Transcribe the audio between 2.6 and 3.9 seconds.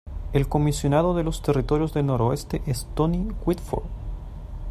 es Tony Whitford.